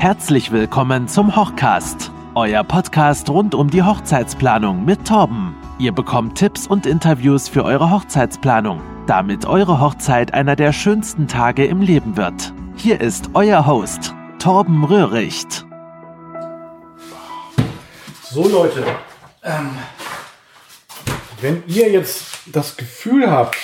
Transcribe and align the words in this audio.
Herzlich 0.00 0.50
willkommen 0.50 1.08
zum 1.08 1.36
Hochcast, 1.36 2.10
euer 2.34 2.64
Podcast 2.64 3.28
rund 3.28 3.54
um 3.54 3.68
die 3.68 3.82
Hochzeitsplanung 3.82 4.82
mit 4.86 5.06
Torben. 5.06 5.54
Ihr 5.78 5.92
bekommt 5.92 6.38
Tipps 6.38 6.66
und 6.66 6.86
Interviews 6.86 7.50
für 7.50 7.64
eure 7.64 7.90
Hochzeitsplanung, 7.90 8.80
damit 9.06 9.44
eure 9.44 9.78
Hochzeit 9.78 10.32
einer 10.32 10.56
der 10.56 10.72
schönsten 10.72 11.28
Tage 11.28 11.66
im 11.66 11.82
Leben 11.82 12.16
wird. 12.16 12.54
Hier 12.76 12.98
ist 12.98 13.32
euer 13.34 13.66
Host, 13.66 14.14
Torben 14.38 14.84
Röhricht. 14.84 15.66
So 18.22 18.48
Leute, 18.48 18.86
ähm, 19.42 19.76
wenn 21.42 21.62
ihr 21.66 21.90
jetzt 21.92 22.38
das 22.46 22.78
Gefühl 22.78 23.30
habt, 23.30 23.58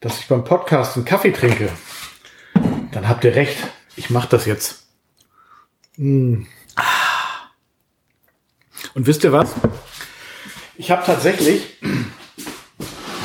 dass 0.00 0.20
ich 0.20 0.28
beim 0.28 0.44
Podcast 0.44 0.96
einen 0.96 1.06
Kaffee 1.06 1.32
trinke, 1.32 1.70
dann 2.92 3.08
habt 3.08 3.24
ihr 3.24 3.34
recht. 3.34 3.56
Ich 3.96 4.10
mache 4.10 4.28
das 4.28 4.46
jetzt. 4.46 4.86
Mm. 5.96 6.42
Und 8.94 9.06
wisst 9.06 9.24
ihr 9.24 9.32
was? 9.32 9.54
Ich 10.76 10.90
habe 10.90 11.04
tatsächlich 11.04 11.78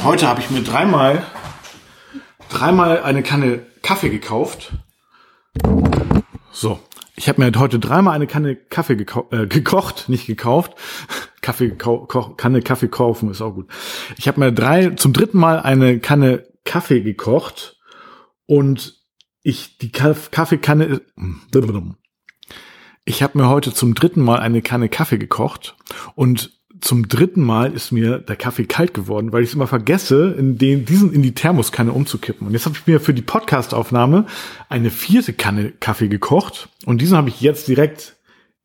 heute 0.04 0.28
habe 0.28 0.42
ich 0.42 0.50
mir 0.50 0.64
dreimal 0.64 1.26
dreimal 2.50 3.02
eine 3.04 3.24
Kanne 3.24 3.66
Kaffee 3.82 4.10
gekauft. 4.10 4.74
So, 6.52 6.80
ich 7.16 7.30
habe 7.30 7.42
mir 7.42 7.58
heute 7.60 7.80
dreimal 7.80 8.16
eine 8.16 8.28
Kanne 8.28 8.56
Kaffee 8.56 8.96
geko 8.96 9.28
äh, 9.32 9.48
gekocht, 9.48 10.10
nicht 10.10 10.28
gekauft. 10.28 10.74
Kaffee 11.42 11.72
Kanne 11.72 12.62
Kaffee 12.62 12.90
kaufen 12.90 13.32
ist 13.32 13.42
auch 13.42 13.54
gut. 13.54 13.70
Ich 14.18 14.28
habe 14.28 14.40
mir 14.40 14.52
drei 14.52 14.90
zum 14.92 15.14
dritten 15.14 15.40
Mal 15.40 15.60
eine 15.60 16.00
Kanne 16.00 16.46
Kaffee 16.66 17.02
gekocht 17.02 17.78
und 18.46 18.99
ich 19.42 19.78
die 19.78 19.92
Kaffeekanne 19.92 21.02
ich 23.10 23.24
habe 23.24 23.40
mir 23.40 23.50
heute 23.50 23.74
zum 23.74 23.96
dritten 23.96 24.22
Mal 24.22 24.40
eine 24.40 24.62
Kanne 24.62 24.88
Kaffee 24.88 25.18
gekocht 25.18 25.76
und 26.14 26.52
zum 26.80 27.10
dritten 27.10 27.44
Mal 27.44 27.74
ist 27.74 27.92
mir 27.92 28.20
der 28.20 28.36
Kaffee 28.36 28.66
kalt 28.66 28.94
geworden, 28.94 29.34
weil 29.34 29.44
ich 29.44 29.50
es 29.50 29.56
immer 29.56 29.68
vergesse, 29.68 30.36
in 30.38 30.58
den, 30.58 30.86
diesen 30.86 31.12
in 31.12 31.24
die 31.24 31.34
Thermoskanne 31.34 31.92
umzukippen. 31.92 32.48
Und 32.48 32.54
jetzt 32.54 32.66
habe 32.66 32.76
ich 32.78 32.88
mir 32.88 33.02
für 33.02 33.14
die 33.14 33.22
Podcastaufnahme 33.24 34.28
eine 34.70 34.90
vierte 34.92 35.34
Kanne 35.34 35.72
Kaffee 35.72 36.08
gekocht 36.08 36.70
und 36.86 37.02
diesen 37.02 37.18
habe 37.18 37.30
ich 37.30 37.42
jetzt 37.42 37.68
direkt 37.68 38.16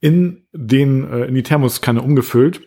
in 0.01 0.43
den 0.53 1.11
äh, 1.11 1.25
in 1.25 1.35
die 1.35 1.43
Thermoskanne 1.43 2.03
umgefüllt. 2.03 2.61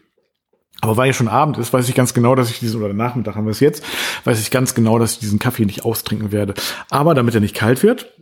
Aber 0.81 0.97
weil 0.97 1.07
ja 1.07 1.13
schon 1.13 1.27
Abend 1.27 1.57
ist, 1.57 1.73
weiß 1.73 1.89
ich 1.89 1.95
ganz 1.95 2.13
genau, 2.13 2.35
dass 2.35 2.49
ich 2.49 2.59
diesen, 2.59 2.81
oder 2.81 2.93
Nachmittag 2.93 3.35
haben 3.35 3.45
wir 3.45 3.51
es 3.51 3.59
jetzt, 3.59 3.83
weiß 4.25 4.39
ich 4.39 4.51
ganz 4.51 4.75
genau, 4.75 4.99
dass 4.99 5.13
ich 5.13 5.19
diesen 5.19 5.39
Kaffee 5.39 5.65
nicht 5.65 5.85
austrinken 5.85 6.31
werde. 6.31 6.53
Aber 6.89 7.15
damit 7.15 7.33
er 7.33 7.41
nicht 7.41 7.55
kalt 7.55 7.83
wird, 7.83 8.13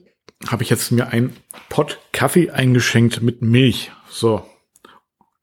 habe 0.48 0.64
ich 0.64 0.70
jetzt 0.70 0.92
mir 0.92 1.08
ein 1.08 1.36
Pott 1.70 2.00
Kaffee 2.11 2.52
eingeschenkt 2.52 3.22
mit 3.22 3.42
Milch. 3.42 3.92
So. 4.09 4.45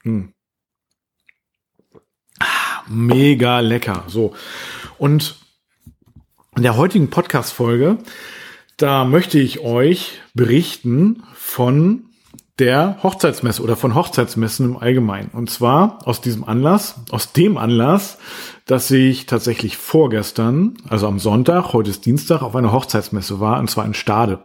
Hm 0.02 0.32
mega 2.88 3.60
lecker. 3.60 4.04
So. 4.08 4.34
Und 4.98 5.36
in 6.56 6.62
der 6.62 6.76
heutigen 6.76 7.10
Podcast-Folge, 7.10 7.98
da 8.76 9.04
möchte 9.04 9.38
ich 9.38 9.60
euch 9.60 10.20
berichten 10.34 11.22
von 11.34 12.10
der 12.62 12.98
Hochzeitsmesse 13.02 13.60
oder 13.60 13.74
von 13.74 13.96
Hochzeitsmessen 13.96 14.66
im 14.66 14.76
Allgemeinen. 14.76 15.30
Und 15.32 15.50
zwar 15.50 15.98
aus 16.04 16.20
diesem 16.20 16.44
Anlass, 16.44 16.94
aus 17.10 17.32
dem 17.32 17.58
Anlass, 17.58 18.18
dass 18.66 18.88
ich 18.92 19.26
tatsächlich 19.26 19.76
vorgestern, 19.76 20.74
also 20.88 21.08
am 21.08 21.18
Sonntag, 21.18 21.72
heute 21.72 21.90
ist 21.90 22.06
Dienstag, 22.06 22.40
auf 22.40 22.54
einer 22.54 22.70
Hochzeitsmesse 22.70 23.40
war, 23.40 23.58
und 23.58 23.68
zwar 23.68 23.84
in 23.84 23.94
Stade. 23.94 24.44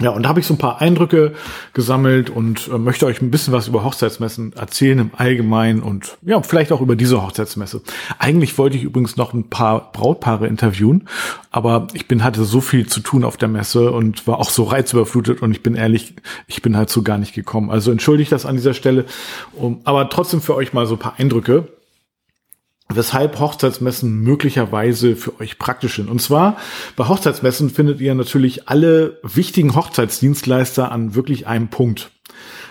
Ja, 0.00 0.10
und 0.10 0.22
da 0.22 0.28
habe 0.28 0.38
ich 0.38 0.46
so 0.46 0.54
ein 0.54 0.58
paar 0.58 0.80
Eindrücke 0.80 1.34
gesammelt 1.72 2.30
und 2.30 2.68
äh, 2.68 2.78
möchte 2.78 3.04
euch 3.06 3.20
ein 3.20 3.32
bisschen 3.32 3.52
was 3.52 3.66
über 3.66 3.82
Hochzeitsmessen 3.82 4.52
erzählen 4.52 4.98
im 5.00 5.10
Allgemeinen 5.16 5.82
und 5.82 6.16
ja, 6.22 6.40
vielleicht 6.42 6.70
auch 6.70 6.80
über 6.80 6.94
diese 6.94 7.20
Hochzeitsmesse. 7.20 7.82
Eigentlich 8.18 8.56
wollte 8.58 8.76
ich 8.76 8.84
übrigens 8.84 9.16
noch 9.16 9.34
ein 9.34 9.50
paar 9.50 9.90
Brautpaare 9.92 10.46
interviewen, 10.46 11.08
aber 11.50 11.88
ich 11.94 12.06
bin 12.06 12.22
hatte 12.22 12.44
so 12.44 12.60
viel 12.60 12.86
zu 12.86 13.00
tun 13.00 13.24
auf 13.24 13.36
der 13.36 13.48
Messe 13.48 13.90
und 13.90 14.26
war 14.28 14.38
auch 14.38 14.50
so 14.50 14.64
reizüberflutet 14.64 15.42
und 15.42 15.50
ich 15.50 15.64
bin 15.64 15.74
ehrlich, 15.74 16.14
ich 16.46 16.62
bin 16.62 16.76
halt 16.76 16.90
so 16.90 17.02
gar 17.02 17.18
nicht 17.18 17.34
gekommen. 17.34 17.70
Also 17.70 17.90
entschuldigt 17.90 18.30
das 18.30 18.46
an 18.46 18.54
dieser 18.54 18.74
Stelle, 18.74 19.04
um, 19.54 19.80
aber 19.82 20.08
trotzdem 20.10 20.40
für 20.40 20.54
euch 20.54 20.72
mal 20.72 20.86
so 20.86 20.94
ein 20.94 21.00
paar 21.00 21.18
Eindrücke 21.18 21.66
weshalb 22.92 23.38
Hochzeitsmessen 23.38 24.20
möglicherweise 24.20 25.16
für 25.16 25.38
euch 25.40 25.58
praktisch 25.58 25.96
sind. 25.96 26.08
Und 26.08 26.22
zwar 26.22 26.56
bei 26.96 27.06
Hochzeitsmessen 27.06 27.70
findet 27.70 28.00
ihr 28.00 28.14
natürlich 28.14 28.68
alle 28.68 29.18
wichtigen 29.22 29.74
Hochzeitsdienstleister 29.74 30.90
an 30.90 31.14
wirklich 31.14 31.46
einem 31.46 31.68
Punkt. 31.68 32.10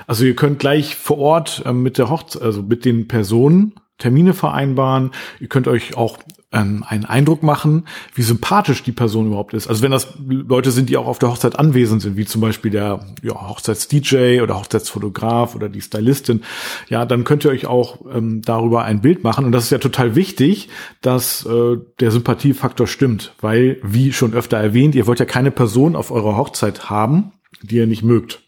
Also 0.07 0.23
ihr 0.23 0.35
könnt 0.35 0.59
gleich 0.59 0.95
vor 0.95 1.17
Ort 1.17 1.63
äh, 1.65 1.73
mit 1.73 1.97
der 1.97 2.09
Hochzeit, 2.09 2.41
also 2.41 2.63
mit 2.63 2.85
den 2.85 3.07
Personen 3.07 3.73
Termine 3.97 4.33
vereinbaren. 4.33 5.11
Ihr 5.39 5.47
könnt 5.47 5.67
euch 5.67 5.97
auch 5.97 6.19
ähm, 6.51 6.85
einen 6.87 7.05
Eindruck 7.05 7.43
machen, 7.43 7.87
wie 8.15 8.21
sympathisch 8.21 8.83
die 8.83 8.91
Person 8.91 9.27
überhaupt 9.27 9.53
ist. 9.53 9.67
Also 9.67 9.81
wenn 9.81 9.91
das 9.91 10.07
Leute 10.27 10.71
sind, 10.71 10.89
die 10.89 10.97
auch 10.97 11.07
auf 11.07 11.19
der 11.19 11.29
Hochzeit 11.29 11.59
anwesend 11.59 12.01
sind, 12.01 12.15
wie 12.15 12.25
zum 12.25 12.41
Beispiel 12.41 12.71
der 12.71 13.05
ja, 13.21 13.33
Hochzeits-DJ 13.33 14.41
oder 14.41 14.57
Hochzeitsfotograf 14.57 15.55
oder 15.55 15.67
die 15.67 15.81
Stylistin, 15.81 16.43
ja, 16.89 17.05
dann 17.05 17.25
könnt 17.25 17.43
ihr 17.43 17.51
euch 17.51 17.65
auch 17.65 17.99
ähm, 18.13 18.41
darüber 18.43 18.83
ein 18.83 19.01
Bild 19.01 19.23
machen. 19.23 19.45
Und 19.45 19.51
das 19.51 19.65
ist 19.65 19.71
ja 19.71 19.77
total 19.79 20.15
wichtig, 20.15 20.69
dass 21.01 21.45
äh, 21.45 21.77
der 21.99 22.11
Sympathiefaktor 22.11 22.87
stimmt, 22.87 23.33
weil, 23.41 23.79
wie 23.83 24.13
schon 24.13 24.33
öfter 24.33 24.57
erwähnt, 24.57 24.95
ihr 24.95 25.07
wollt 25.07 25.19
ja 25.19 25.25
keine 25.25 25.51
Person 25.51 25.95
auf 25.95 26.11
eurer 26.11 26.37
Hochzeit 26.37 26.89
haben, 26.89 27.33
die 27.61 27.75
ihr 27.75 27.87
nicht 27.87 28.03
mögt. 28.03 28.41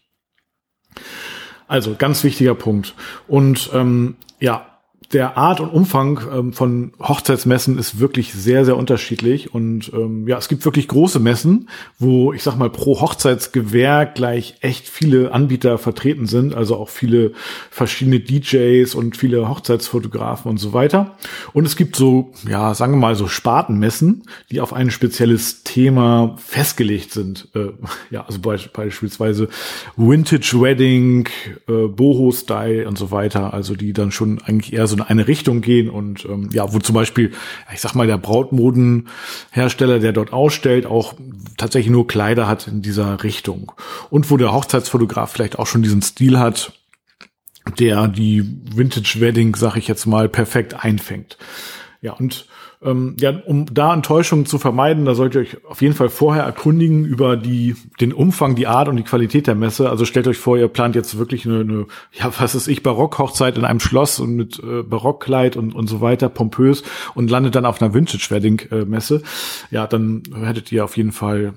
Also 1.68 1.94
ganz 1.96 2.24
wichtiger 2.24 2.54
Punkt. 2.54 2.94
Und 3.28 3.70
ähm, 3.74 4.16
ja, 4.40 4.69
der 5.12 5.36
Art 5.36 5.60
und 5.60 5.70
Umfang 5.70 6.20
ähm, 6.32 6.52
von 6.52 6.92
Hochzeitsmessen 7.00 7.78
ist 7.78 7.98
wirklich 7.98 8.32
sehr, 8.32 8.64
sehr 8.64 8.76
unterschiedlich. 8.76 9.52
Und 9.52 9.90
ähm, 9.92 10.28
ja, 10.28 10.38
es 10.38 10.48
gibt 10.48 10.64
wirklich 10.64 10.86
große 10.86 11.18
Messen, 11.18 11.68
wo 11.98 12.32
ich 12.32 12.44
sag 12.44 12.56
mal 12.56 12.70
pro 12.70 13.00
Hochzeitsgewehr 13.00 14.06
gleich 14.06 14.54
echt 14.60 14.88
viele 14.88 15.32
Anbieter 15.32 15.78
vertreten 15.78 16.26
sind, 16.26 16.54
also 16.54 16.76
auch 16.76 16.88
viele 16.88 17.32
verschiedene 17.70 18.20
DJs 18.20 18.94
und 18.94 19.16
viele 19.16 19.48
Hochzeitsfotografen 19.48 20.48
und 20.48 20.58
so 20.58 20.72
weiter. 20.72 21.16
Und 21.52 21.66
es 21.66 21.74
gibt 21.74 21.96
so, 21.96 22.32
ja, 22.48 22.74
sagen 22.74 22.92
wir 22.92 22.98
mal 22.98 23.16
so 23.16 23.26
Spartenmessen, 23.26 24.22
die 24.52 24.60
auf 24.60 24.72
ein 24.72 24.92
spezielles 24.92 25.64
Thema 25.64 26.36
festgelegt 26.38 27.10
sind. 27.10 27.48
Äh, 27.56 27.70
ja, 28.10 28.24
also 28.26 28.38
be 28.38 28.60
beispielsweise 28.72 29.48
Vintage 29.96 30.60
Wedding, 30.60 31.28
äh, 31.68 31.88
Boho 31.88 32.30
Style 32.30 32.86
und 32.86 32.96
so 32.96 33.10
weiter. 33.10 33.52
Also 33.54 33.74
die 33.74 33.92
dann 33.92 34.12
schon 34.12 34.40
eigentlich 34.42 34.72
eher 34.72 34.86
so 34.86 34.99
in 35.00 35.06
eine 35.06 35.28
Richtung 35.28 35.60
gehen 35.60 35.90
und 35.90 36.24
ähm, 36.24 36.50
ja, 36.52 36.72
wo 36.72 36.78
zum 36.78 36.94
Beispiel, 36.94 37.32
ich 37.72 37.80
sag 37.80 37.94
mal, 37.94 38.06
der 38.06 38.18
Brautmodenhersteller, 38.18 39.98
der 39.98 40.12
dort 40.12 40.32
ausstellt, 40.32 40.86
auch 40.86 41.14
tatsächlich 41.56 41.90
nur 41.90 42.06
Kleider 42.06 42.46
hat 42.46 42.66
in 42.66 42.82
dieser 42.82 43.22
Richtung. 43.22 43.72
Und 44.10 44.30
wo 44.30 44.36
der 44.36 44.52
Hochzeitsfotograf 44.52 45.30
vielleicht 45.30 45.58
auch 45.58 45.66
schon 45.66 45.82
diesen 45.82 46.02
Stil 46.02 46.38
hat, 46.38 46.72
der 47.78 48.08
die 48.08 48.44
Vintage 48.74 49.20
Wedding, 49.20 49.54
sag 49.54 49.76
ich 49.76 49.88
jetzt 49.88 50.06
mal, 50.06 50.28
perfekt 50.28 50.84
einfängt. 50.84 51.36
Ja, 52.00 52.12
und 52.12 52.46
ähm, 52.82 53.16
ja, 53.20 53.30
um 53.44 53.66
da 53.72 53.92
Enttäuschungen 53.92 54.46
zu 54.46 54.58
vermeiden, 54.58 55.04
da 55.04 55.14
solltet 55.14 55.34
ihr 55.34 55.40
euch 55.40 55.64
auf 55.66 55.82
jeden 55.82 55.94
Fall 55.94 56.08
vorher 56.08 56.44
erkundigen 56.44 57.04
über 57.04 57.36
die, 57.36 57.76
den 58.00 58.12
Umfang, 58.12 58.54
die 58.54 58.66
Art 58.66 58.88
und 58.88 58.96
die 58.96 59.02
Qualität 59.02 59.46
der 59.46 59.54
Messe. 59.54 59.90
Also 59.90 60.06
stellt 60.06 60.26
euch 60.26 60.38
vor, 60.38 60.56
ihr 60.56 60.68
plant 60.68 60.94
jetzt 60.94 61.18
wirklich 61.18 61.44
eine, 61.44 61.60
eine 61.60 61.86
ja, 62.12 62.32
was 62.38 62.54
ist 62.54 62.68
ich, 62.68 62.82
Barockhochzeit 62.82 63.58
in 63.58 63.66
einem 63.66 63.80
Schloss 63.80 64.18
und 64.18 64.34
mit 64.34 64.58
äh, 64.60 64.82
Barockkleid 64.82 65.56
und, 65.56 65.74
und 65.74 65.88
so 65.88 66.00
weiter, 66.00 66.30
pompös 66.30 66.82
und 67.14 67.30
landet 67.30 67.54
dann 67.54 67.66
auf 67.66 67.82
einer 67.82 67.92
Vintage-Wedding-Messe. 67.92 69.22
Ja, 69.70 69.86
dann 69.86 70.22
hättet 70.42 70.72
ihr 70.72 70.84
auf 70.84 70.96
jeden 70.96 71.12
Fall 71.12 71.52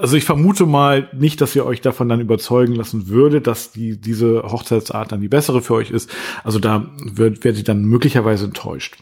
also 0.00 0.16
ich 0.16 0.24
vermute 0.24 0.66
mal 0.66 1.08
nicht, 1.12 1.40
dass 1.40 1.54
ihr 1.54 1.64
euch 1.64 1.80
davon 1.80 2.08
dann 2.08 2.20
überzeugen 2.20 2.74
lassen 2.74 3.08
würde, 3.08 3.40
dass 3.40 3.70
die, 3.70 3.96
diese 3.96 4.42
Hochzeitsart 4.42 5.12
dann 5.12 5.20
die 5.20 5.28
bessere 5.28 5.62
für 5.62 5.74
euch 5.74 5.90
ist. 5.90 6.10
Also 6.42 6.58
da 6.58 6.90
wird, 7.00 7.44
werdet 7.44 7.60
ihr 7.60 7.64
dann 7.64 7.84
möglicherweise 7.84 8.46
enttäuscht. 8.46 8.96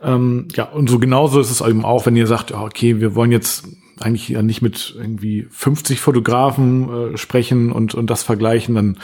Ähm, 0.00 0.48
ja, 0.54 0.64
und 0.64 0.88
so 0.88 0.98
genauso 1.06 1.38
ist 1.38 1.52
es 1.52 1.60
eben 1.60 1.84
auch, 1.84 2.04
wenn 2.04 2.16
ihr 2.16 2.26
sagt, 2.26 2.50
okay, 2.50 2.98
wir 2.98 3.14
wollen 3.14 3.30
jetzt 3.30 3.68
eigentlich 4.00 4.28
ja 4.28 4.42
nicht 4.42 4.60
mit 4.60 4.92
irgendwie 4.98 5.46
50 5.48 6.00
Fotografen 6.00 7.14
äh, 7.14 7.16
sprechen 7.16 7.70
und, 7.70 7.94
und 7.94 8.10
das 8.10 8.24
vergleichen, 8.24 8.74
dann 8.74 8.98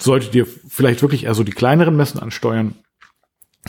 solltet 0.00 0.36
ihr 0.36 0.46
vielleicht 0.46 1.02
wirklich 1.02 1.24
eher 1.24 1.34
so 1.34 1.42
die 1.42 1.50
kleineren 1.50 1.96
Messen 1.96 2.20
ansteuern 2.20 2.76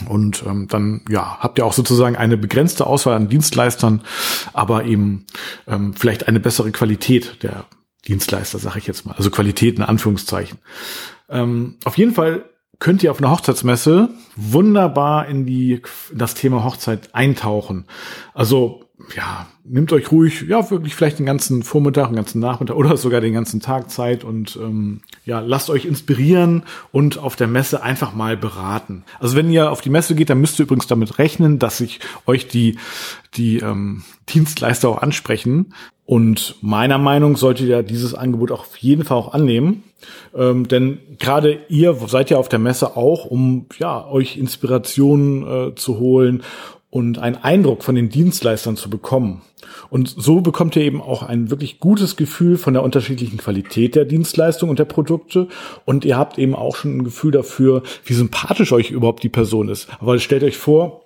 und 0.08 0.44
ähm, 0.48 0.68
dann 0.70 1.02
ja 1.10 1.40
habt 1.40 1.58
ihr 1.58 1.66
auch 1.66 1.74
sozusagen 1.74 2.16
eine 2.16 2.38
begrenzte 2.38 2.86
Auswahl 2.86 3.16
an 3.16 3.28
Dienstleistern, 3.28 4.04
aber 4.54 4.86
eben 4.86 5.26
ähm, 5.66 5.96
vielleicht 5.96 6.28
eine 6.28 6.40
bessere 6.40 6.72
Qualität 6.72 7.42
der 7.42 7.66
Dienstleister, 8.08 8.60
sage 8.60 8.78
ich 8.78 8.86
jetzt 8.86 9.08
mal. 9.08 9.16
Also 9.16 9.32
Qualität 9.32 9.78
in 9.78 9.84
Anführungszeichen. 9.84 10.60
Ähm, 11.28 11.78
auf 11.86 11.98
jeden 11.98 12.14
Fall 12.14 12.46
könnt 12.80 13.04
ihr 13.04 13.12
auf 13.12 13.20
einer 13.20 13.32
Hochzeitsmesse 13.32 14.10
wunderbar 14.36 15.28
in 15.28 15.46
die 15.46 15.82
in 16.12 16.18
das 16.18 16.34
Thema 16.34 16.64
Hochzeit 16.64 17.14
eintauchen. 17.14 17.86
Also 18.34 18.84
ja, 19.16 19.48
nehmt 19.66 19.92
euch 19.92 20.12
ruhig, 20.12 20.46
ja, 20.48 20.70
wirklich 20.70 20.96
vielleicht 20.96 21.20
den 21.20 21.26
ganzen 21.26 21.64
Vormittag, 21.64 22.08
den 22.08 22.16
ganzen 22.16 22.40
Nachmittag 22.40 22.76
oder 22.76 22.96
sogar 22.96 23.22
den 23.22 23.34
ganzen 23.34 23.60
Tag 23.60 23.90
Zeit 23.90 24.24
und 24.24 24.58
ähm, 24.62 25.02
ja, 25.26 25.40
lasst 25.40 25.70
euch 25.70 25.86
inspirieren 25.86 26.64
und 26.92 27.18
auf 27.18 27.36
der 27.36 27.48
Messe 27.48 27.84
einfach 27.84 28.14
mal 28.14 28.38
beraten. 28.38 29.04
Also 29.20 29.36
wenn 29.36 29.52
ihr 29.52 29.72
auf 29.72 29.82
die 29.82 29.90
Messe 29.90 30.16
geht, 30.16 30.30
dann 30.30 30.40
müsst 30.40 30.60
ihr 30.60 30.64
übrigens 30.64 30.88
damit 30.88 31.18
rechnen, 31.20 31.60
dass 31.60 31.78
sich 31.78 32.00
euch 32.26 32.48
die, 32.48 32.78
die 33.36 33.58
ähm, 33.58 34.04
Dienstleister 34.30 34.90
auch 34.90 35.02
ansprechen. 35.02 35.74
Und 36.06 36.56
meiner 36.62 36.98
Meinung 36.98 37.38
solltet 37.38 37.68
ihr 37.68 37.82
dieses 37.82 38.14
Angebot 38.14 38.52
auch 38.52 38.62
auf 38.62 38.78
jeden 38.78 39.06
Fall 39.06 39.18
auch 39.18 39.34
annehmen. 39.34 39.84
Ähm, 40.36 40.68
denn 40.68 41.00
gerade 41.18 41.60
ihr 41.70 41.96
seid 42.08 42.30
ja 42.30 42.38
auf 42.38 42.50
der 42.50 42.60
Messe 42.60 42.98
auch, 42.98 43.26
um 43.26 43.68
ja 43.80 44.06
euch 44.08 44.38
Inspirationen 44.38 45.70
äh, 45.72 45.76
zu 45.76 46.00
holen 46.00 46.44
und 46.90 47.20
einen 47.20 47.38
Eindruck 47.38 47.84
von 47.84 47.96
den 47.96 48.10
Dienstleistern 48.10 48.76
zu 48.76 48.90
bekommen. 48.90 49.42
Und 49.90 50.14
so 50.16 50.42
bekommt 50.42 50.76
ihr 50.76 50.84
eben 50.84 51.02
auch 51.02 51.24
ein 51.24 51.50
wirklich 51.50 51.80
gutes 51.80 52.18
Gefühl 52.18 52.58
von 52.58 52.74
der 52.74 52.84
unterschiedlichen 52.84 53.38
Qualität 53.38 53.96
der 53.96 54.06
Dienstleistung 54.06 54.70
und 54.70 54.80
der 54.80 54.86
Produkte. 54.86 55.48
Und 55.86 56.06
ihr 56.06 56.18
habt 56.18 56.38
eben 56.38 56.54
auch 56.54 56.76
schon 56.76 56.98
ein 56.98 57.04
Gefühl 57.04 57.32
dafür, 57.32 57.82
wie 58.04 58.14
sympathisch 58.14 58.74
euch 58.74 58.92
überhaupt 58.92 59.24
die 59.24 59.30
Person 59.30 59.70
ist. 59.70 59.88
Aber 60.00 60.20
stellt 60.20 60.44
euch 60.44 60.58
vor, 60.58 61.06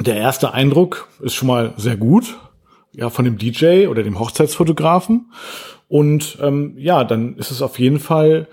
der 0.00 0.16
erste 0.16 0.52
Eindruck 0.52 1.08
ist 1.20 1.34
schon 1.34 1.48
mal 1.48 1.74
sehr 1.76 1.96
gut, 1.96 2.36
ja, 2.92 3.10
von 3.10 3.24
dem 3.24 3.38
DJ 3.38 3.86
oder 3.86 4.02
dem 4.02 4.18
Hochzeitsfotografen. 4.18 5.32
Und 5.88 6.38
ähm, 6.42 6.74
ja, 6.76 7.04
dann 7.04 7.36
ist 7.36 7.50
es 7.50 7.62
auf 7.62 7.78
jeden 7.78 7.98
Fall 7.98 8.46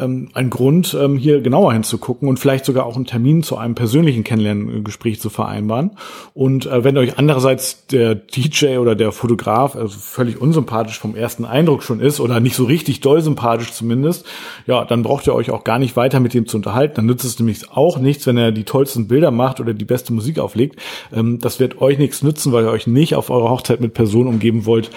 ähm, 0.00 0.28
ein 0.34 0.50
Grund, 0.50 0.96
ähm, 0.98 1.16
hier 1.16 1.40
genauer 1.40 1.72
hinzugucken 1.72 2.28
und 2.28 2.38
vielleicht 2.38 2.64
sogar 2.64 2.86
auch 2.86 2.96
einen 2.96 3.06
Termin 3.06 3.42
zu 3.42 3.56
einem 3.56 3.74
persönlichen 3.74 4.24
Kennenlerngespräch 4.24 5.20
zu 5.20 5.30
vereinbaren. 5.30 5.92
Und 6.34 6.66
äh, 6.66 6.84
wenn 6.84 6.96
euch 6.98 7.18
andererseits 7.18 7.86
der 7.86 8.14
DJ 8.14 8.78
oder 8.78 8.94
der 8.94 9.12
Fotograf 9.12 9.76
also 9.76 9.98
völlig 9.98 10.40
unsympathisch 10.40 10.98
vom 10.98 11.14
ersten 11.14 11.44
Eindruck 11.44 11.82
schon 11.82 12.00
ist 12.00 12.20
oder 12.20 12.40
nicht 12.40 12.56
so 12.56 12.64
richtig 12.64 13.00
doll 13.00 13.20
sympathisch 13.20 13.72
zumindest, 13.72 14.26
ja, 14.66 14.84
dann 14.84 15.02
braucht 15.02 15.26
ihr 15.26 15.34
euch 15.34 15.50
auch 15.50 15.64
gar 15.64 15.78
nicht 15.78 15.96
weiter 15.96 16.20
mit 16.20 16.34
dem 16.34 16.46
zu 16.46 16.56
unterhalten. 16.56 16.94
Dann 16.96 17.06
nützt 17.06 17.24
es 17.24 17.38
nämlich 17.38 17.70
auch 17.70 17.98
nichts, 17.98 18.26
wenn 18.26 18.36
er 18.36 18.52
die 18.52 18.64
tollsten 18.64 19.08
Bilder 19.08 19.30
macht 19.30 19.60
oder 19.60 19.74
die 19.74 19.84
beste 19.84 20.12
Musik 20.12 20.38
auflegt. 20.38 20.80
Ähm, 21.12 21.38
das 21.38 21.60
wird 21.60 21.80
euch 21.80 21.98
nichts 21.98 22.22
nützen, 22.22 22.52
weil 22.52 22.64
ihr 22.64 22.70
euch 22.70 22.86
nicht 22.86 23.14
auf 23.14 23.30
eurer 23.30 23.50
Hochzeit 23.50 23.80
mit 23.80 23.94
Personen 23.94 24.28
umgeben 24.28 24.66
wollt, 24.66 24.90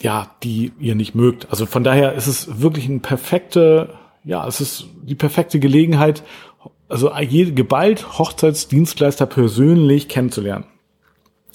ja, 0.00 0.30
die 0.42 0.72
ihr 0.80 0.94
nicht 0.94 1.14
mögt. 1.14 1.46
Also 1.50 1.66
von 1.66 1.84
daher 1.84 2.14
ist 2.14 2.26
es 2.26 2.60
wirklich 2.60 2.88
ein 2.88 3.00
perfekte 3.00 3.88
ja, 4.24 4.46
es 4.46 4.60
ist 4.60 4.86
die 5.02 5.14
perfekte 5.14 5.58
Gelegenheit, 5.58 6.22
also 6.88 7.10
geballt 7.10 8.18
Hochzeitsdienstleister 8.18 9.26
persönlich 9.26 10.08
kennenzulernen. 10.08 10.64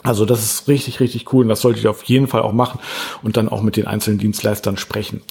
Also 0.03 0.25
das 0.25 0.43
ist 0.43 0.67
richtig, 0.67 0.99
richtig 0.99 1.33
cool 1.33 1.43
und 1.43 1.49
das 1.49 1.61
solltet 1.61 1.83
ihr 1.83 1.89
auf 1.89 2.03
jeden 2.03 2.27
Fall 2.27 2.41
auch 2.41 2.53
machen 2.53 2.79
und 3.23 3.35
dann 3.35 3.49
auch 3.49 3.61
mit 3.61 3.77
den 3.77 3.87
einzelnen 3.87 4.19
Dienstleistern 4.19 4.77
sprechen. 4.77 5.21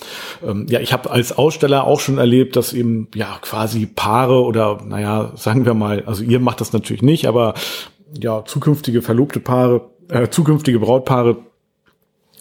Ähm, 0.47 0.67
ja, 0.69 0.81
ich 0.81 0.93
habe 0.93 1.11
als 1.11 1.37
Aussteller 1.37 1.85
auch 1.85 2.01
schon 2.01 2.19
erlebt, 2.19 2.57
dass 2.57 2.73
eben 2.73 3.09
ja 3.15 3.39
quasi 3.41 3.87
Paare 3.87 4.43
oder 4.43 4.83
naja, 4.85 5.33
sagen 5.37 5.65
wir 5.65 5.75
mal, 5.75 6.03
also 6.07 6.23
ihr 6.23 6.41
macht 6.41 6.61
das 6.61 6.73
natürlich 6.73 7.03
nicht, 7.03 7.27
aber 7.27 7.55
ja, 8.21 8.45
zukünftige 8.45 9.03
verlobte 9.03 9.41
Paare, 9.41 9.89
äh, 10.09 10.29
zukünftige 10.29 10.81
Brautpaare 10.81 11.39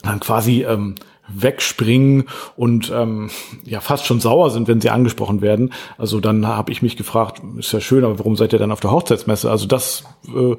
dann 0.02 0.20
quasi 0.20 0.64
ähm, 0.64 0.96
wegspringen 1.28 2.26
und 2.56 2.92
ähm, 2.94 3.30
ja 3.64 3.82
fast 3.82 4.06
schon 4.06 4.20
sauer 4.20 4.50
sind, 4.50 4.68
wenn 4.68 4.82
sie 4.82 4.90
angesprochen 4.90 5.42
werden. 5.42 5.74
Also 5.98 6.20
dann 6.20 6.46
habe 6.48 6.72
ich 6.72 6.82
mich 6.82 6.98
gefragt, 6.98 7.42
ist 7.58 7.72
ja 7.72 7.82
schön, 7.82 8.04
aber 8.04 8.20
warum 8.20 8.36
seid 8.36 8.54
ihr 8.54 8.60
dann 8.60 8.72
auf 8.72 8.80
der 8.80 8.92
Hochzeitsmesse? 8.92 9.50
Also 9.50 9.66
das 9.66 10.04
äh, 10.28 10.56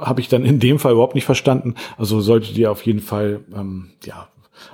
habe 0.00 0.20
ich 0.20 0.28
dann 0.28 0.44
in 0.44 0.60
dem 0.60 0.78
Fall 0.78 0.92
überhaupt 0.92 1.14
nicht 1.14 1.26
verstanden. 1.26 1.74
Also 1.96 2.20
solltet 2.20 2.56
ihr 2.56 2.70
auf 2.70 2.82
jeden 2.82 3.00
Fall 3.00 3.40
ähm, 3.54 3.90
ja 4.04 4.28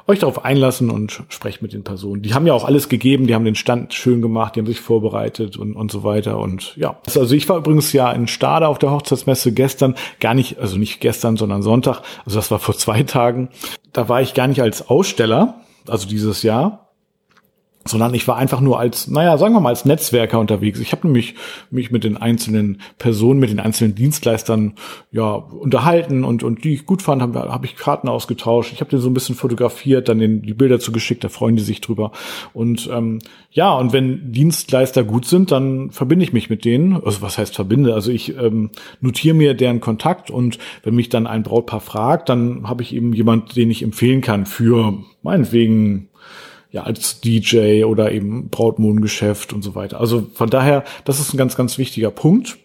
euch 0.07 0.19
darauf 0.19 0.45
einlassen 0.45 0.91
und 0.91 1.23
sprecht 1.29 1.63
mit 1.63 1.73
den 1.73 1.85
Personen. 1.85 2.23
Die 2.23 2.35
haben 2.35 2.47
ja 2.47 2.53
auch 2.53 2.65
alles 2.65 2.89
gegeben, 2.89 3.27
die 3.27 3.35
haben 3.35 3.45
den 3.45 3.55
Stand 3.55 3.95
schön 3.95 4.23
gemacht, 4.23 4.55
die 4.55 4.61
haben 4.61 4.67
sich 4.67 4.81
vorbereitet 4.81 5.57
und, 5.57 5.75
und 5.75 5.91
so 5.91 6.05
weiter. 6.05 6.39
Und 6.39 6.77
ja, 6.77 6.97
also 7.07 7.35
ich 7.35 7.49
war 7.49 7.59
übrigens 7.59 7.93
ja 7.93 8.13
in 8.13 8.27
Stade 8.27 8.69
auf 8.69 8.79
der 8.79 8.91
Hochzeitsmesse 8.91 9.53
gestern, 9.53 9.95
gar 10.21 10.35
nicht, 10.35 10.59
also 10.59 10.79
nicht 10.79 11.01
gestern, 11.01 11.37
sondern 11.37 11.63
Sonntag, 11.63 12.03
also 12.25 12.39
das 12.39 12.51
war 12.51 12.59
vor 12.59 12.77
zwei 12.77 13.03
Tagen. 13.03 13.49
Da 13.93 14.09
war 14.09 14.21
ich 14.23 14.35
gar 14.35 14.47
nicht 14.47 14.63
als 14.63 14.89
Aussteller, 14.89 15.61
also 15.87 16.09
dieses 16.09 16.43
Jahr, 16.43 16.84
sondern 17.87 18.15
ich 18.15 18.27
war 18.27 18.37
einfach 18.37 18.61
nur 18.61 18.79
als, 18.79 19.09
naja, 19.09 19.37
sagen 19.37 19.55
wir 19.55 19.61
mal, 19.61 19.69
als 19.71 19.85
Netzwerker 19.85 20.41
unterwegs. 20.41 20.81
Ich 20.81 20.93
habe 20.93 21.07
nämlich 21.07 21.35
mich 21.71 21.91
mit 21.91 22.05
den 22.05 22.17
einzelnen 22.17 22.81
Personen, 22.99 23.41
mit 23.41 23.51
den 23.51 23.61
einzelnen 23.61 23.95
Dienstleistern 23.95 24.75
ja 25.13 25.33
unterhalten 25.33 26.25
und 26.25 26.43
und 26.43 26.65
die 26.65 26.75
ich 26.75 26.87
gut 26.87 27.03
fand, 27.03 27.21
habe 27.21 27.41
hab 27.41 27.65
ich 27.65 27.77
Karten 27.77 28.09
ausgetauscht. 28.09 28.73
Ich 28.73 28.81
habe 28.81 28.91
den 28.91 29.01
so 29.01 29.11
ein 29.11 29.15
bisschen 29.15 29.35
fotografiert, 29.35 30.09
dann 30.09 30.19
den, 30.19 30.43
die 30.43 30.55
Bilder 30.55 30.81
zugeschickt, 30.81 31.25
da 31.25 31.29
freuen 31.29 31.57
die 31.57 31.63
sich 31.63 31.81
drüber. 31.81 32.13
Und 32.55 32.89
ähm, 32.93 33.19
ja, 33.51 33.75
und 33.75 33.93
wenn 33.93 34.33
Dienstleister 34.33 35.05
gut 35.05 35.27
sind, 35.27 35.53
dann 35.53 35.91
verbinde 35.91 36.25
ich 36.25 36.33
mich 36.33 36.51
mit 36.51 36.65
denen. 36.65 36.95
Also 37.05 37.23
was 37.23 37.39
heißt 37.39 37.55
verbinde? 37.55 37.95
Also 37.95 38.11
ich 38.11 38.37
ähm, 38.37 38.71
notiere 39.01 39.35
mir 39.35 39.55
deren 39.55 39.81
Kontakt 39.81 40.31
und 40.31 40.59
wenn 40.83 40.95
mich 40.95 41.11
dann 41.11 41.27
ein 41.27 41.43
Brautpaar 41.43 41.81
fragt, 41.81 42.31
dann 42.31 42.69
habe 42.69 42.83
ich 42.83 42.95
eben 42.95 43.13
jemand, 43.13 43.57
den 43.57 43.71
ich 43.71 43.83
empfehlen 43.83 44.23
kann 44.23 44.47
für 44.47 44.95
meinetwegen 45.23 46.09
ja, 46.75 46.82
als 46.82 47.21
DJ 47.21 47.85
oder 47.85 48.11
eben 48.11 48.49
Brautmodengeschäft 48.49 49.53
und 49.53 49.62
so 49.62 49.76
weiter. 49.76 50.00
Also 50.00 50.26
von 50.35 50.50
daher, 50.50 50.82
das 51.05 51.21
ist 51.21 51.32
ein 51.32 51.37
ganz, 51.37 51.55
ganz 51.55 51.79
wichtiger 51.79 52.11
Punkt. 52.11 52.59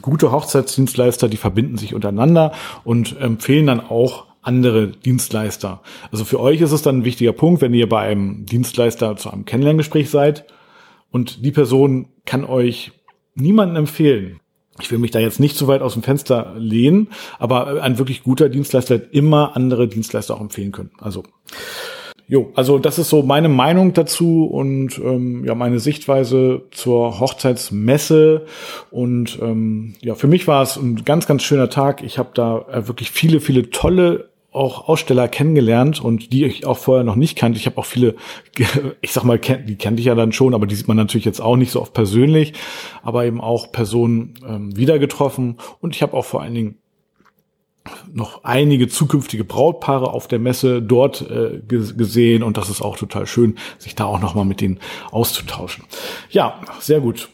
Gute 0.00 0.32
Hochzeitsdienstleister, 0.32 1.28
die 1.28 1.36
verbinden 1.36 1.76
sich 1.76 1.94
untereinander 1.94 2.52
und 2.82 3.20
empfehlen 3.20 3.66
dann 3.66 3.80
auch 3.80 4.24
andere 4.40 4.88
Dienstleister. 4.88 5.82
Also 6.10 6.24
für 6.24 6.40
euch 6.40 6.62
ist 6.62 6.72
es 6.72 6.80
dann 6.80 7.00
ein 7.00 7.04
wichtiger 7.04 7.34
Punkt, 7.34 7.60
wenn 7.60 7.74
ihr 7.74 7.90
bei 7.90 8.00
einem 8.00 8.46
Dienstleister 8.46 9.16
zu 9.16 9.30
einem 9.30 9.44
Kennenlerngespräch 9.44 10.08
seid 10.08 10.46
und 11.10 11.44
die 11.44 11.52
Person 11.52 12.08
kann 12.24 12.46
euch 12.46 12.92
niemanden 13.34 13.76
empfehlen. 13.76 14.40
Ich 14.80 14.90
will 14.90 14.98
mich 14.98 15.10
da 15.10 15.18
jetzt 15.18 15.40
nicht 15.40 15.58
zu 15.58 15.68
weit 15.68 15.82
aus 15.82 15.92
dem 15.92 16.02
Fenster 16.02 16.54
lehnen, 16.56 17.08
aber 17.38 17.82
ein 17.82 17.98
wirklich 17.98 18.22
guter 18.22 18.48
Dienstleister 18.48 18.94
wird 18.94 19.12
immer 19.12 19.56
andere 19.56 19.88
Dienstleister 19.88 20.36
auch 20.36 20.40
empfehlen 20.40 20.72
können. 20.72 20.92
Also 20.98 21.24
Jo, 22.28 22.50
also 22.54 22.78
das 22.78 22.98
ist 22.98 23.08
so 23.10 23.22
meine 23.22 23.48
Meinung 23.48 23.92
dazu 23.92 24.44
und 24.44 24.98
ähm, 24.98 25.44
ja 25.44 25.54
meine 25.54 25.80
Sichtweise 25.80 26.62
zur 26.70 27.20
Hochzeitsmesse 27.20 28.46
und 28.90 29.38
ähm, 29.42 29.94
ja 30.00 30.14
für 30.14 30.28
mich 30.28 30.46
war 30.46 30.62
es 30.62 30.76
ein 30.76 31.04
ganz 31.04 31.26
ganz 31.26 31.42
schöner 31.42 31.68
Tag. 31.68 32.02
Ich 32.02 32.18
habe 32.18 32.30
da 32.34 32.64
äh, 32.72 32.88
wirklich 32.88 33.10
viele 33.10 33.40
viele 33.40 33.70
tolle 33.70 34.30
auch 34.52 34.86
Aussteller 34.86 35.28
kennengelernt 35.28 36.02
und 36.02 36.32
die 36.32 36.44
ich 36.44 36.66
auch 36.66 36.76
vorher 36.76 37.04
noch 37.04 37.16
nicht 37.16 37.36
kannte. 37.36 37.58
Ich 37.58 37.66
habe 37.66 37.78
auch 37.78 37.86
viele, 37.86 38.16
ich 39.00 39.12
sag 39.12 39.24
mal, 39.24 39.38
die 39.38 39.76
kannte 39.76 40.00
ich 40.00 40.06
ja 40.06 40.14
dann 40.14 40.32
schon, 40.32 40.54
aber 40.54 40.66
die 40.66 40.74
sieht 40.74 40.88
man 40.88 40.96
natürlich 40.98 41.24
jetzt 41.24 41.40
auch 41.40 41.56
nicht 41.56 41.72
so 41.72 41.80
oft 41.80 41.94
persönlich, 41.94 42.52
aber 43.02 43.24
eben 43.24 43.40
auch 43.40 43.72
Personen 43.72 44.34
ähm, 44.46 44.76
wieder 44.76 44.98
getroffen 44.98 45.56
und 45.80 45.96
ich 45.96 46.02
habe 46.02 46.14
auch 46.14 46.24
vor 46.24 46.42
allen 46.42 46.54
Dingen 46.54 46.81
noch 48.12 48.44
einige 48.44 48.88
zukünftige 48.88 49.44
Brautpaare 49.44 50.12
auf 50.12 50.28
der 50.28 50.38
Messe 50.38 50.82
dort 50.82 51.22
äh, 51.22 51.60
gesehen 51.68 52.42
und 52.42 52.56
das 52.56 52.68
ist 52.68 52.82
auch 52.82 52.96
total 52.96 53.26
schön, 53.26 53.56
sich 53.78 53.94
da 53.94 54.04
auch 54.04 54.20
noch 54.20 54.34
mal 54.34 54.44
mit 54.44 54.60
denen 54.60 54.78
auszutauschen. 55.10 55.84
Ja, 56.30 56.60
sehr 56.78 57.00
gut. 57.00 57.28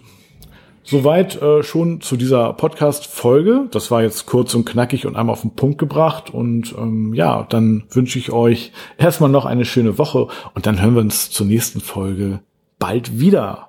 Soweit 0.90 1.42
äh, 1.42 1.62
schon 1.62 2.00
zu 2.00 2.16
dieser 2.16 2.54
Podcast-Folge. 2.54 3.66
Das 3.70 3.90
war 3.90 4.00
jetzt 4.02 4.24
kurz 4.24 4.54
und 4.54 4.64
knackig 4.64 5.04
und 5.04 5.16
einmal 5.16 5.34
auf 5.34 5.42
den 5.42 5.54
Punkt 5.54 5.76
gebracht. 5.76 6.32
Und 6.32 6.74
ähm, 6.78 7.12
ja, 7.12 7.42
dann 7.42 7.84
wünsche 7.90 8.18
ich 8.18 8.32
euch 8.32 8.72
erstmal 8.96 9.28
noch 9.28 9.44
eine 9.44 9.66
schöne 9.66 9.98
Woche 9.98 10.28
und 10.54 10.64
dann 10.64 10.80
hören 10.80 10.94
wir 10.94 11.02
uns 11.02 11.30
zur 11.30 11.44
nächsten 11.44 11.82
Folge 11.82 12.40
bald 12.78 13.20
wieder. 13.20 13.67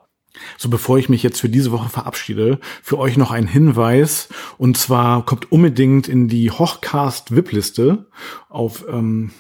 So, 0.58 0.70
bevor 0.70 0.98
ich 0.98 1.10
mich 1.10 1.24
jetzt 1.24 1.40
für 1.40 1.50
diese 1.50 1.72
Woche 1.72 1.90
verabschiede, 1.90 2.60
für 2.84 2.98
euch 2.98 3.18
noch 3.18 3.32
ein 3.32 3.48
Hinweis. 3.48 4.30
Und 4.58 4.78
zwar 4.78 5.26
kommt 5.26 5.52
unbedingt 5.52 6.08
in 6.08 6.28
die 6.28 6.52
Hochcast 6.52 7.36
VIP-Liste 7.36 8.06
auf, 8.48 8.86
ähm, 8.90 9.32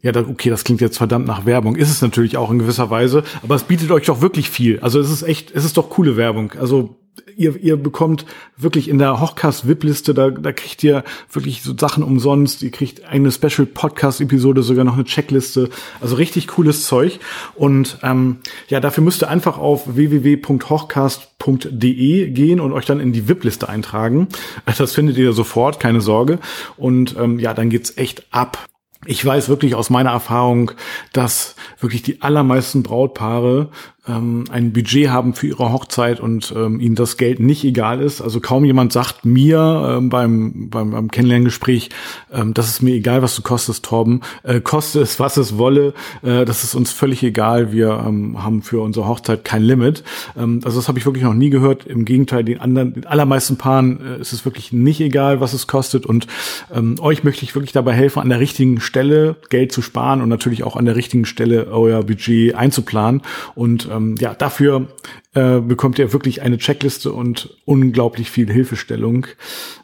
ja, 0.00 0.14
okay, 0.14 0.48
das 0.48 0.64
klingt 0.64 0.80
jetzt 0.80 0.98
verdammt 0.98 1.26
nach 1.26 1.44
Werbung. 1.44 1.76
Ist 1.76 1.90
es 1.90 2.02
natürlich 2.02 2.36
auch 2.36 2.50
in 2.50 2.60
gewisser 2.60 2.88
Weise, 2.90 3.24
aber 3.42 3.56
es 3.56 3.64
bietet 3.64 3.90
euch 3.90 4.06
doch 4.06 4.20
wirklich 4.20 4.48
viel. 4.48 4.80
Also 4.80 5.00
es 5.00 5.10
ist 5.10 5.22
echt, 5.22 5.50
es 5.50 5.64
ist 5.64 5.76
doch 5.76 5.90
coole 5.90 6.16
Werbung. 6.16 6.52
Also 6.52 6.96
ihr, 7.36 7.56
ihr 7.56 7.76
bekommt 7.76 8.24
wirklich 8.56 8.88
in 8.88 8.98
der 8.98 9.20
Hochcast-VIP-Liste, 9.20 10.14
da, 10.14 10.30
da 10.30 10.52
kriegt 10.52 10.82
ihr 10.84 11.04
wirklich 11.30 11.62
so 11.62 11.76
Sachen 11.76 12.02
umsonst. 12.02 12.62
Ihr 12.62 12.70
kriegt 12.70 13.04
eine 13.04 13.30
Special-Podcast-Episode, 13.30 14.62
sogar 14.62 14.84
noch 14.84 14.94
eine 14.94 15.04
Checkliste. 15.04 15.68
Also 16.00 16.14
richtig 16.16 16.48
cooles 16.48 16.86
Zeug. 16.86 17.20
Und 17.54 17.98
ähm, 18.02 18.38
ja, 18.68 18.80
dafür 18.80 19.04
müsst 19.04 19.22
ihr 19.22 19.28
einfach 19.28 19.58
auf 19.58 19.96
www.hochcast.de 19.96 22.30
gehen 22.30 22.60
und 22.60 22.72
euch 22.72 22.86
dann 22.86 23.00
in 23.00 23.12
die 23.12 23.28
VIP-Liste 23.28 23.68
eintragen. 23.68 24.28
Das 24.78 24.94
findet 24.94 25.16
ihr 25.16 25.32
sofort, 25.32 25.80
keine 25.80 26.00
Sorge. 26.00 26.38
Und 26.76 27.16
ähm, 27.18 27.40
ja, 27.40 27.52
dann 27.52 27.68
geht's 27.68 27.96
echt 27.96 28.26
ab. 28.30 28.68
Ich 29.06 29.24
weiß 29.24 29.48
wirklich 29.48 29.74
aus 29.74 29.90
meiner 29.90 30.10
Erfahrung, 30.10 30.72
dass 31.12 31.54
wirklich 31.80 32.02
die 32.02 32.22
allermeisten 32.22 32.82
Brautpaare 32.82 33.70
ähm, 34.08 34.44
ein 34.50 34.72
Budget 34.72 35.10
haben 35.10 35.34
für 35.34 35.46
ihre 35.46 35.72
Hochzeit 35.72 36.20
und 36.20 36.52
ähm, 36.56 36.80
ihnen 36.80 36.94
das 36.94 37.16
Geld 37.16 37.40
nicht 37.40 37.64
egal 37.64 38.00
ist. 38.00 38.20
Also 38.20 38.40
kaum 38.40 38.64
jemand 38.64 38.92
sagt 38.92 39.24
mir 39.24 39.96
ähm, 39.98 40.08
beim, 40.08 40.70
beim, 40.70 40.90
beim 40.90 41.10
Kennenlerngespräch, 41.10 41.90
ähm, 42.32 42.54
das 42.54 42.68
ist 42.68 42.82
mir 42.82 42.94
egal, 42.94 43.22
was 43.22 43.36
du 43.36 43.42
kostest, 43.42 43.84
Torben. 43.84 44.22
Äh, 44.42 44.60
koste 44.60 45.00
es, 45.00 45.20
was 45.20 45.36
es 45.36 45.58
wolle. 45.58 45.94
Äh, 46.22 46.44
das 46.44 46.64
ist 46.64 46.74
uns 46.74 46.92
völlig 46.92 47.22
egal. 47.22 47.72
Wir 47.72 48.02
ähm, 48.06 48.42
haben 48.42 48.62
für 48.62 48.80
unsere 48.80 49.06
Hochzeit 49.06 49.44
kein 49.44 49.62
Limit. 49.62 50.02
Ähm, 50.36 50.60
also 50.64 50.78
das 50.78 50.88
habe 50.88 50.98
ich 50.98 51.06
wirklich 51.06 51.24
noch 51.24 51.34
nie 51.34 51.50
gehört. 51.50 51.86
Im 51.86 52.04
Gegenteil, 52.04 52.44
den 52.44 52.60
anderen, 52.60 52.94
den 52.94 53.06
allermeisten 53.06 53.56
Paaren 53.56 54.00
äh, 54.00 54.20
ist 54.20 54.32
es 54.32 54.44
wirklich 54.44 54.72
nicht 54.72 55.00
egal, 55.00 55.40
was 55.40 55.52
es 55.52 55.66
kostet. 55.66 56.06
Und 56.06 56.26
ähm, 56.74 56.96
euch 57.00 57.24
möchte 57.24 57.44
ich 57.44 57.54
wirklich 57.54 57.72
dabei 57.72 57.92
helfen, 57.92 58.20
an 58.20 58.28
der 58.28 58.40
richtigen 58.40 58.80
Stelle 58.80 59.36
Geld 59.50 59.72
zu 59.72 59.82
sparen 59.82 60.22
und 60.22 60.28
natürlich 60.28 60.64
auch 60.64 60.76
an 60.76 60.84
der 60.84 60.96
richtigen 60.96 61.24
Stelle 61.24 61.66
euer 61.70 62.02
Budget 62.02 62.54
einzuplanen. 62.54 63.22
Und 63.54 63.88
ähm, 63.90 63.97
ja, 64.18 64.34
dafür 64.34 64.88
äh, 65.34 65.60
bekommt 65.60 65.98
ihr 65.98 66.12
wirklich 66.12 66.42
eine 66.42 66.58
Checkliste 66.58 67.12
und 67.12 67.56
unglaublich 67.64 68.30
viel 68.30 68.52
Hilfestellung. 68.52 69.26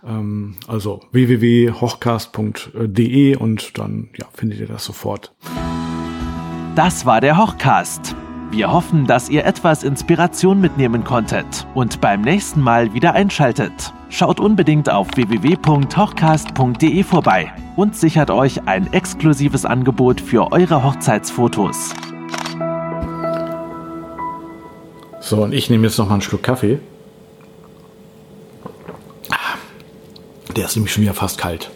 Ähm, 0.07 0.57
also 0.67 1.01
www.hochcast.de 1.13 3.37
und 3.37 3.79
dann 3.79 4.11
ja, 4.17 4.27
findet 4.35 4.61
ihr 4.61 4.67
das 4.67 4.85
sofort. 4.85 5.33
Das 6.75 7.07
war 7.07 7.21
der 7.21 7.39
Hochcast. 7.39 8.17
Wir 8.51 8.73
hoffen, 8.73 9.07
dass 9.07 9.29
ihr 9.29 9.45
etwas 9.45 9.83
Inspiration 9.83 10.61
mitnehmen 10.61 11.03
konntet 11.03 11.67
und 11.75 12.01
beim 12.01 12.21
nächsten 12.21 12.61
Mal 12.61 12.95
wieder 12.95 13.15
einschaltet. 13.15 13.93
Schaut 14.11 14.39
unbedingt 14.39 14.89
auf 14.89 15.09
www.hochcast.de 15.17 17.03
vorbei 17.03 17.53
und 17.75 17.97
sichert 17.97 18.31
euch 18.31 18.69
ein 18.69 18.93
exklusives 18.93 19.65
Angebot 19.65 20.21
für 20.21 20.53
eure 20.53 20.85
Hochzeitsfotos. 20.85 21.95
So, 25.25 25.43
und 25.43 25.55
ich 25.55 25.71
nehme 25.71 25.87
jetzt 25.87 25.97
noch 25.97 26.07
mal 26.07 26.15
einen 26.15 26.23
Schluck 26.23 26.43
Kaffee. 26.43 26.79
Der 30.55 30.67
ist 30.67 30.77
nämlich 30.77 30.93
schon 30.93 31.03
wieder 31.03 31.15
fast 31.15 31.39
kalt. 31.39 31.71